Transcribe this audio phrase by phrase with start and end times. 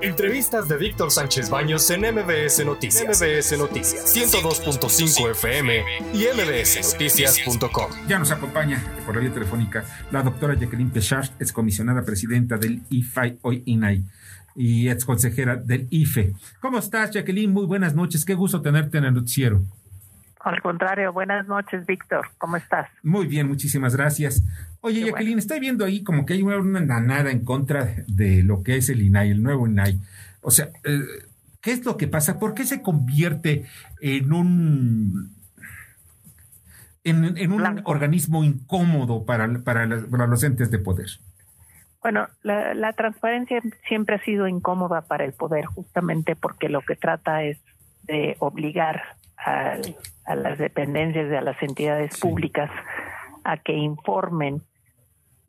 [0.00, 3.20] Entrevistas de Víctor Sánchez Baños en MBS Noticias.
[3.20, 5.82] MBS Noticias 102.5 FM
[6.14, 7.90] y mbsnoticias.com.
[8.06, 12.82] Ya nos acompaña por la vía telefónica la doctora Jacqueline Pechard, ex comisionada presidenta del
[12.90, 14.04] IFAI, hoy INAI,
[14.54, 16.32] y ex consejera del IFE.
[16.60, 17.52] ¿Cómo estás, Jacqueline?
[17.52, 18.24] Muy buenas noches.
[18.24, 19.64] Qué gusto tenerte en el noticiero.
[20.40, 22.26] Al contrario, buenas noches, Víctor.
[22.38, 22.88] ¿Cómo estás?
[23.02, 24.44] Muy bien, muchísimas gracias.
[24.80, 28.76] Oye, Jacqueline, estoy viendo ahí como que hay una nada en contra de lo que
[28.76, 30.00] es el INAI, el nuevo INAI.
[30.40, 31.00] O sea, eh,
[31.60, 32.38] ¿qué es lo que pasa?
[32.38, 33.66] ¿Por qué se convierte
[34.00, 35.36] en un
[37.04, 41.08] en, un organismo incómodo para, para, los entes de poder?
[42.02, 46.94] Bueno, la, la, transparencia siempre ha sido incómoda para el poder, justamente porque lo que
[46.94, 47.58] trata es
[48.08, 49.02] de obligar
[49.36, 49.76] a,
[50.24, 52.70] a las dependencias de las entidades públicas
[53.44, 54.62] a que informen,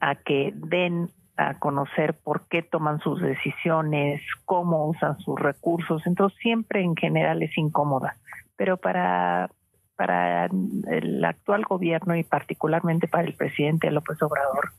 [0.00, 6.06] a que den a conocer por qué toman sus decisiones, cómo usan sus recursos.
[6.06, 8.16] Entonces siempre en general es incómoda.
[8.56, 9.50] Pero para,
[9.96, 14.70] para el actual gobierno y particularmente para el presidente López Obrador,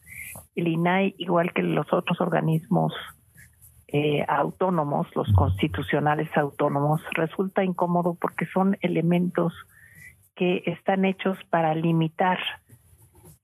[0.55, 2.93] el INAI, igual que los otros organismos
[3.97, 9.53] eh, autónomos, los constitucionales autónomos, resulta incómodo porque son elementos
[10.35, 12.37] que están hechos para limitar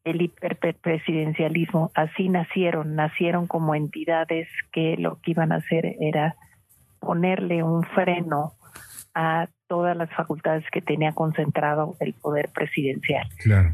[0.04, 1.90] el hiperpresidencialismo.
[1.96, 6.36] Así nacieron, nacieron como entidades que lo que iban a hacer era
[7.00, 8.52] ponerle un freno
[9.16, 13.26] a todas las facultades que tenía concentrado el poder presidencial.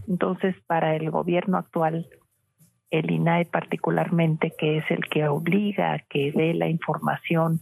[0.07, 2.07] Entonces, para el gobierno actual,
[2.89, 7.59] el INAE particularmente, que es el que obliga a que dé la información,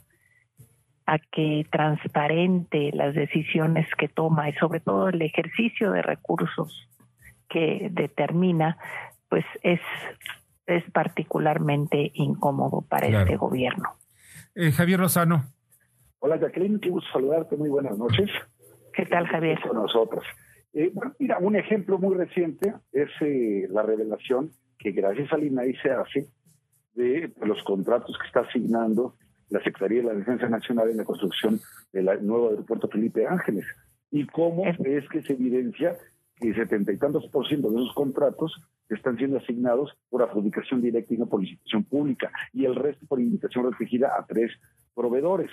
[1.05, 6.89] a que transparente las decisiones que toma y sobre todo el ejercicio de recursos
[7.49, 8.77] que determina,
[9.29, 9.79] pues es,
[10.65, 13.89] es particularmente incómodo para este gobierno.
[14.55, 15.45] Eh, Javier Rosano.
[16.19, 18.29] Hola Jacqueline, qué gusto saludarte, muy buenas noches.
[18.93, 19.59] ¿Qué tal Javier?
[19.61, 20.23] Con nosotros.
[20.73, 24.51] Eh, bueno, mira, un ejemplo muy reciente es eh, la revelación
[24.85, 26.27] que gracias al INAI se hace
[26.93, 29.15] de los contratos que está asignando
[29.49, 31.59] la Secretaría de la Defensa Nacional en la construcción
[31.91, 33.65] del nuevo aeropuerto Felipe Ángeles.
[34.11, 35.97] Y cómo es que se evidencia
[36.35, 38.53] que setenta y tantos por ciento de esos contratos
[38.87, 43.19] están siendo asignados por adjudicación directa y no por licitación pública, y el resto por
[43.19, 44.51] invitación restringida a tres
[44.93, 45.49] proveedores.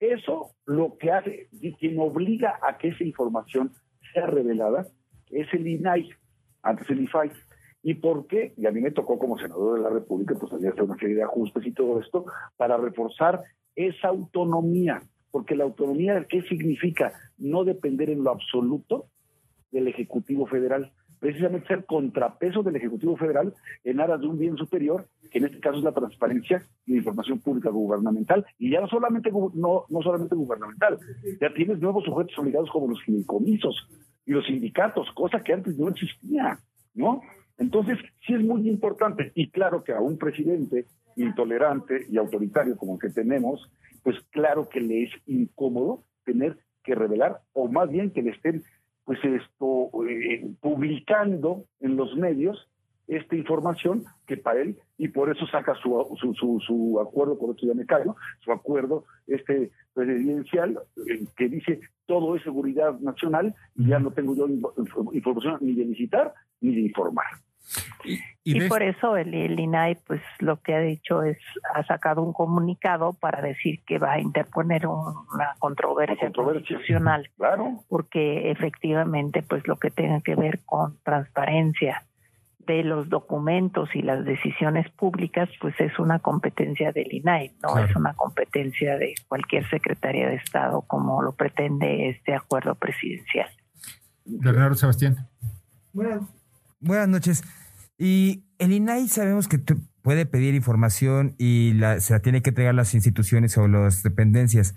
[0.00, 3.70] Eso lo que hace, y quien obliga a que esa información
[4.12, 4.84] sea revelada,
[5.30, 6.10] es el INAI,
[6.64, 7.30] antes el IFAI.
[7.86, 8.54] ¿Y por qué?
[8.56, 11.16] Y a mí me tocó como senador de la República, pues había hacer una serie
[11.16, 12.24] de ajustes y todo esto,
[12.56, 13.42] para reforzar
[13.76, 15.02] esa autonomía.
[15.30, 17.12] Porque la autonomía, ¿qué significa?
[17.36, 19.08] No depender en lo absoluto
[19.70, 23.52] del Ejecutivo Federal, precisamente ser contrapeso del Ejecutivo Federal
[23.84, 26.98] en aras de un bien superior, que en este caso es la transparencia y la
[26.98, 30.98] información pública gubernamental, y ya no solamente, no, no solamente gubernamental,
[31.38, 33.88] ya tienes nuevos sujetos obligados como los fideicomisos
[34.24, 36.58] y los sindicatos, cosa que antes no existía.
[37.74, 40.86] Entonces, sí es muy importante, y claro que a un presidente
[41.16, 43.68] intolerante y autoritario como el que tenemos,
[44.04, 48.62] pues claro que le es incómodo tener que revelar, o más bien que le estén
[49.02, 52.68] pues esto eh, publicando en los medios
[53.08, 57.66] esta información que para él y por eso saca su su, su, acuerdo por esto
[57.66, 58.04] ya me cae,
[58.38, 64.36] su acuerdo este presidencial eh, que dice todo es seguridad nacional y ya no tengo
[64.36, 64.46] yo
[65.12, 67.26] información ni de visitar ni de informar
[68.44, 71.38] y, por eso el, INAI, pues lo que ha dicho es,
[71.74, 77.30] ha sacado un comunicado para decir que va a interponer una controversia, constitucional.
[77.36, 77.84] Claro.
[77.88, 82.04] Porque efectivamente, pues lo que tenga que ver con transparencia
[82.66, 87.94] de los documentos y las decisiones públicas, pues es una competencia del INAI, no es
[87.94, 93.48] una competencia de cualquier secretaría de Estado como lo pretende este acuerdo presidencial.
[94.24, 95.28] Bernardo Sebastián.
[95.92, 96.28] Bueno,
[96.84, 97.42] Buenas noches.
[97.96, 99.58] Y el INAI sabemos que
[100.02, 104.74] puede pedir información y se la tiene que entregar las instituciones o las dependencias.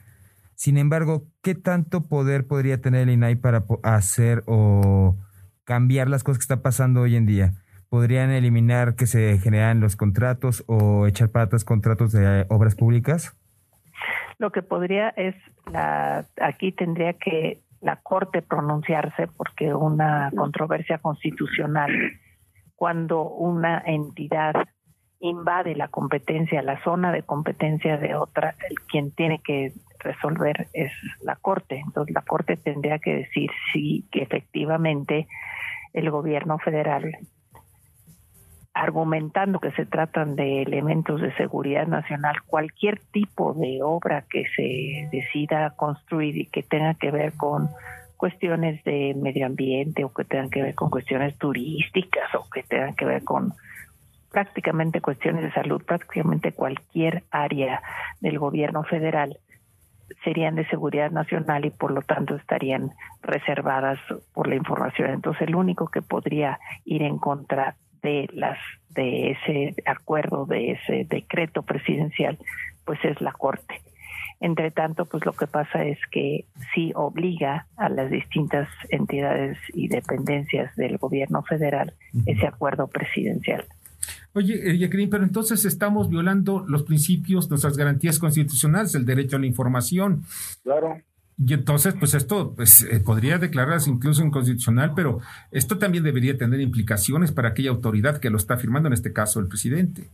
[0.56, 5.18] Sin embargo, ¿qué tanto poder podría tener el INAI para hacer o
[5.66, 7.56] cambiar las cosas que están pasando hoy en día?
[7.90, 13.36] ¿Podrían eliminar que se generan los contratos o echar para atrás contratos de obras públicas?
[14.38, 15.36] Lo que podría es,
[15.74, 21.92] la, aquí tendría que la Corte pronunciarse porque una controversia constitucional
[22.76, 24.54] cuando una entidad
[25.20, 30.92] invade la competencia, la zona de competencia de otra, el, quien tiene que resolver es
[31.24, 31.82] la Corte.
[31.84, 35.28] Entonces la Corte tendría que decir si que efectivamente
[35.94, 37.18] el gobierno federal
[38.78, 45.10] argumentando que se tratan de elementos de seguridad nacional, cualquier tipo de obra que se
[45.12, 47.70] decida construir y que tenga que ver con
[48.18, 52.96] cuestiones de medio ambiente o que tengan que ver con cuestiones turísticas o que tengan
[52.96, 53.54] que ver con
[54.32, 57.82] prácticamente cuestiones de salud, prácticamente cualquier área
[58.22, 59.40] del gobierno federal
[60.24, 62.92] serían de seguridad nacional y por lo tanto estarían
[63.22, 64.00] reservadas
[64.34, 65.10] por la información.
[65.12, 67.76] Entonces el único que podría ir en contra
[68.08, 68.58] de las
[68.90, 72.38] de ese acuerdo, de ese decreto presidencial,
[72.86, 73.82] pues es la Corte.
[74.40, 79.88] Entre tanto, pues lo que pasa es que sí obliga a las distintas entidades y
[79.88, 81.94] dependencias del gobierno federal
[82.26, 83.66] ese acuerdo presidencial.
[84.34, 89.40] Oye, eh, Jacqueline, pero entonces estamos violando los principios, nuestras garantías constitucionales, el derecho a
[89.40, 90.24] la información.
[90.64, 91.02] Claro.
[91.40, 95.20] Y entonces, pues esto pues, eh, podría declararse incluso inconstitucional, pero
[95.52, 99.40] esto también debería tener implicaciones para aquella autoridad que lo está firmando, en este caso
[99.40, 100.10] el presidente.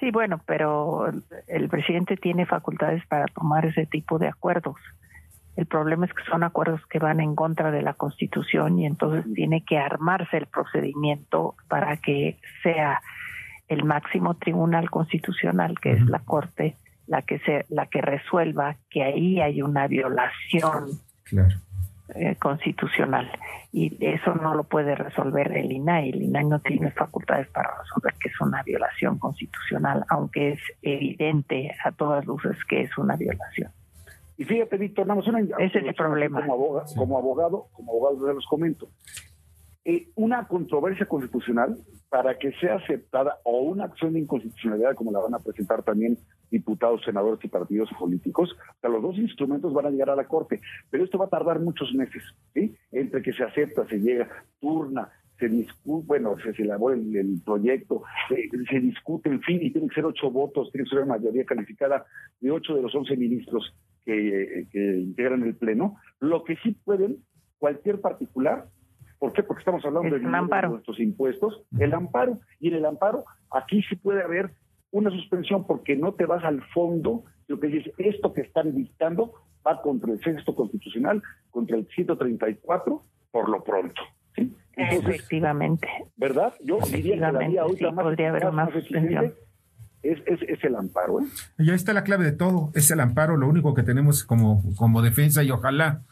[0.00, 1.12] Sí, bueno, pero
[1.48, 4.76] el presidente tiene facultades para tomar ese tipo de acuerdos.
[5.56, 9.24] El problema es que son acuerdos que van en contra de la Constitución y entonces
[9.34, 13.00] tiene que armarse el procedimiento para que sea
[13.66, 16.76] el máximo tribunal constitucional, que es la Corte,
[17.08, 21.00] la que se, la que resuelva que ahí hay una violación
[22.14, 23.30] eh, constitucional
[23.72, 26.10] y eso no lo puede resolver el INAI.
[26.10, 31.74] El INAI no tiene facultades para resolver que es una violación constitucional, aunque es evidente
[31.84, 33.70] a todas luces que es una violación.
[34.38, 36.40] Y fíjate, Víctor, nada más una Ese es el problema.
[36.40, 38.88] Como abogado, como abogado, como abogado, los comento.
[39.84, 41.76] Eh, una controversia constitucional,
[42.08, 46.18] para que sea aceptada, o una acción de inconstitucionalidad, como la van a presentar también
[46.50, 50.26] diputados, senadores y partidos políticos, o sea, los dos instrumentos van a llegar a la
[50.26, 50.60] Corte,
[50.90, 52.22] pero esto va a tardar muchos meses,
[52.54, 52.74] ¿sí?
[52.92, 54.28] Entre que se acepta, se llega,
[54.60, 59.88] turna, se discute, bueno, se, se elabora el, proyecto, se, discute, en fin, y tiene
[59.88, 62.04] que ser ocho votos, tiene que ser una mayoría calificada
[62.40, 63.72] de ocho de los once ministros
[64.04, 65.96] que, integran el Pleno.
[66.18, 67.18] Lo que sí pueden,
[67.58, 68.66] cualquier particular,
[69.18, 69.42] ¿por qué?
[69.42, 74.22] Porque estamos hablando de, nuestros impuestos, el amparo, y en el amparo aquí sí puede
[74.22, 74.50] haber
[74.90, 79.34] una suspensión porque no te vas al fondo, lo que dices, esto que están dictando
[79.66, 84.00] va contra el sexto constitucional, contra el 134, por lo pronto.
[84.76, 85.88] Efectivamente.
[86.16, 86.54] ¿Verdad?
[86.62, 89.34] Yo diría que la vía sí, más, podría haber más, suspensión.
[90.02, 91.20] Es, es, es, el amparo.
[91.20, 91.24] ¿eh?
[91.58, 94.62] Y ahí está la clave de todo, es el amparo, lo único que tenemos como,
[94.76, 96.02] como defensa y ojalá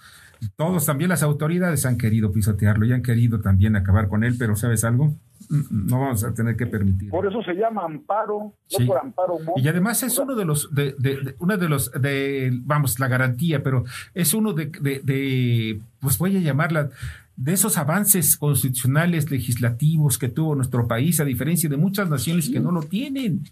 [0.57, 4.57] todos, también las autoridades han querido pisotearlo y han querido también acabar con él, pero
[4.57, 5.15] ¿sabes algo?
[5.49, 7.11] No vamos a tener que permitir.
[7.11, 9.39] Por eso se llama amparo, no por amparo.
[9.57, 13.63] Y además es uno de los, de, de, uno de los, de, vamos, la garantía,
[13.63, 13.85] pero
[14.15, 16.91] es uno de, de, pues voy a llamarla,
[17.37, 22.61] de esos avances constitucionales legislativos que tuvo nuestro país, a diferencia de muchas naciones que
[22.61, 23.45] no lo tienen.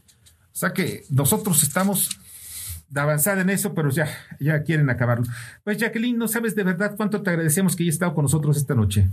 [0.55, 2.19] O sea que nosotros estamos
[2.95, 4.07] de avanzar en eso, pero ya,
[4.39, 5.27] ya quieren acabarlo.
[5.65, 8.75] Pues Jacqueline, no sabes de verdad cuánto te agradecemos que hayas estado con nosotros esta
[8.75, 9.09] noche.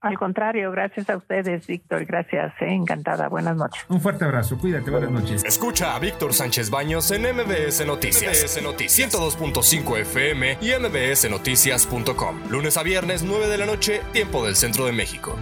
[0.00, 2.06] Al contrario, gracias a ustedes, Víctor.
[2.06, 3.28] Gracias, eh, encantada.
[3.28, 3.84] Buenas noches.
[3.88, 4.56] Un fuerte abrazo.
[4.56, 4.90] Cuídate.
[4.90, 5.44] Buenas noches.
[5.44, 8.42] Escucha a Víctor Sánchez Baños en MBS Noticias.
[8.42, 12.50] MBS Noticias 102.5 FM y MBSNoticias.com.
[12.50, 15.36] Lunes a viernes, 9 de la noche, tiempo del centro de México.